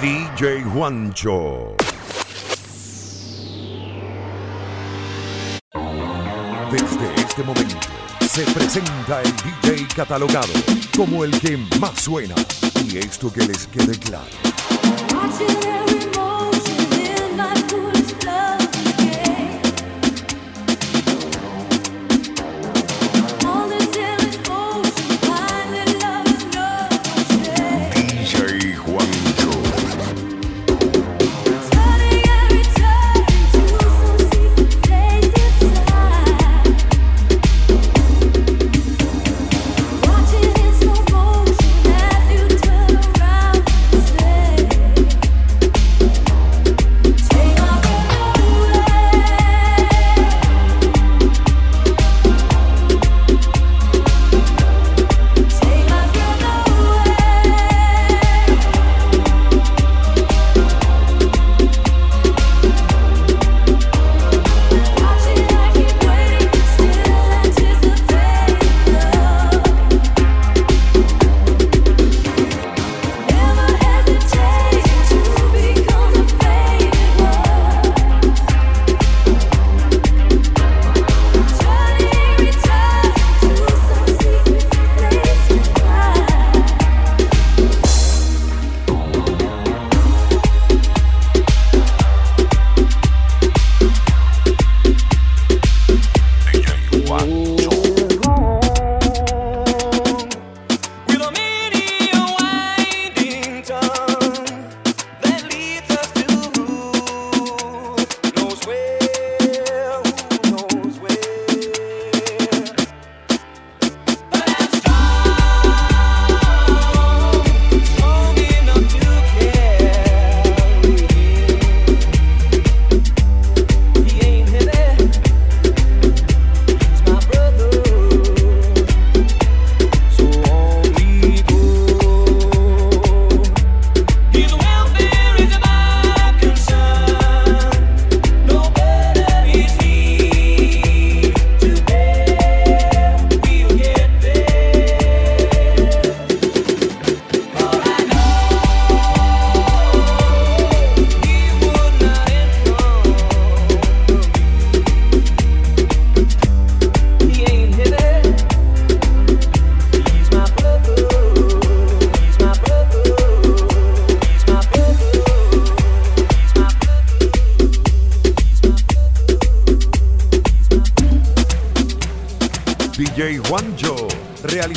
DJ 0.00 0.62
Juancho. 0.62 1.76
Desde 6.70 7.14
este 7.16 7.42
momento 7.42 7.76
se 8.26 8.44
presenta 8.52 9.20
el 9.20 9.30
DJ 9.36 9.86
catalogado 9.94 10.54
como 10.96 11.22
el 11.22 11.38
que 11.38 11.58
más 11.78 12.00
suena. 12.00 12.34
Y 12.82 12.96
esto 12.96 13.30
que 13.30 13.40
les 13.40 13.66
quede 13.66 13.98
claro. 13.98 14.30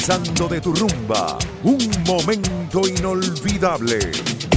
disfrutando 0.04 0.48
de 0.50 0.60
tu 0.60 0.74
rumba. 0.74 1.38
Un 1.64 1.90
momento 2.06 2.86
inolvidable. 2.88 4.53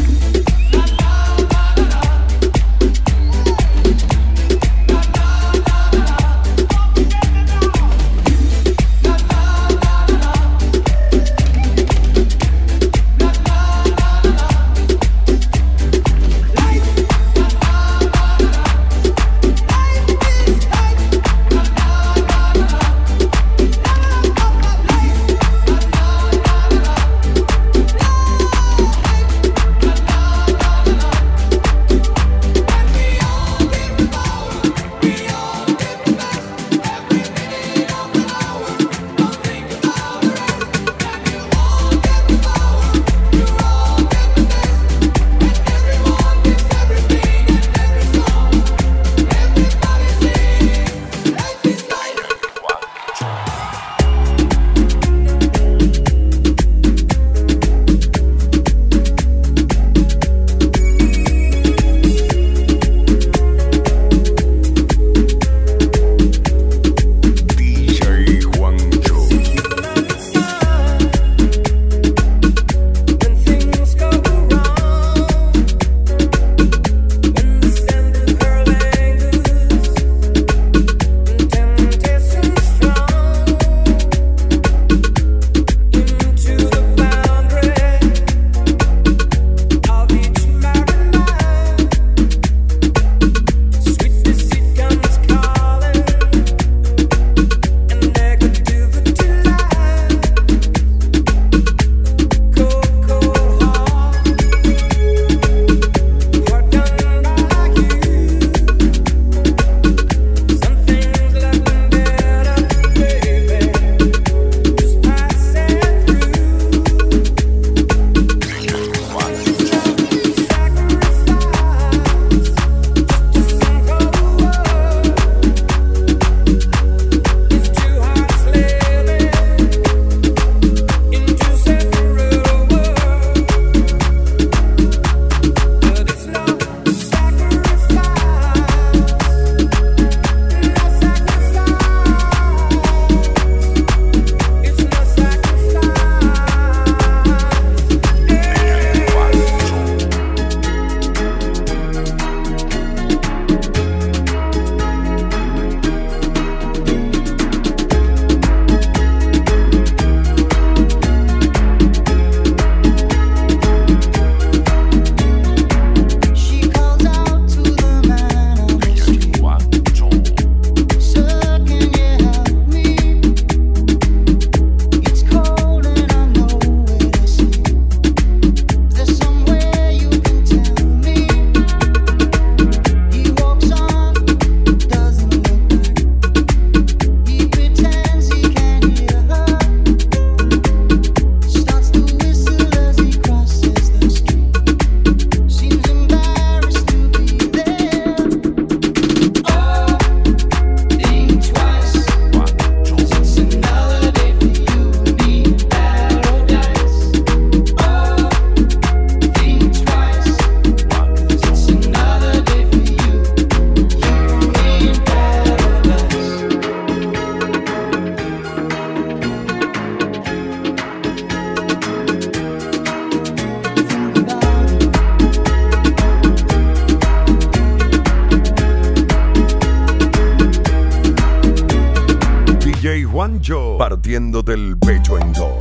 Yo 233.47 233.79
partiendo 233.79 234.43
del 234.43 234.77
pecho 234.77 235.17
en 235.17 235.33
dos. 235.33 235.57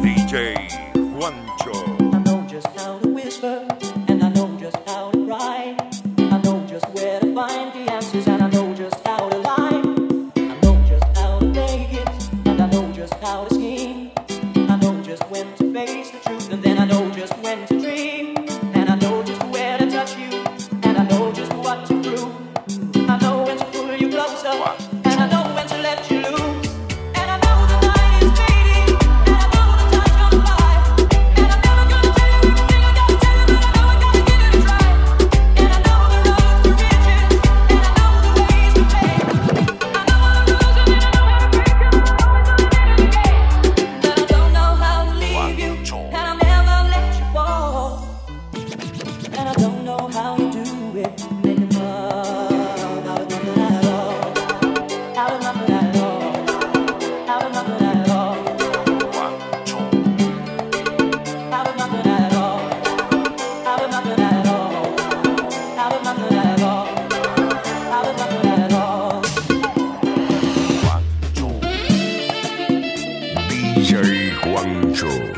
DJ 0.00 0.68
Juancho. 1.16 1.72
I 2.12 2.18
know 2.20 2.46
just 2.46 2.68
how 2.76 3.00
to 3.00 3.08
whisper, 3.08 3.66
and 4.06 4.22
I 4.22 4.28
know 4.28 4.56
just 4.60 4.76
how 4.86 5.10
to 5.10 5.26
cry. 5.26 5.76
I 6.18 6.40
know 6.44 6.64
just 6.68 6.86
where 6.94 7.18
to 7.18 7.34
find 7.34 7.72
the 7.72 7.92
answers, 7.92 8.28
and 8.28 8.40
I 8.44 8.50
know. 8.50 8.67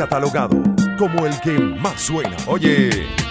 catalogado 0.00 0.62
como 0.98 1.26
el 1.26 1.38
que 1.40 1.58
más 1.58 2.00
suena. 2.00 2.34
Oye. 2.46 3.29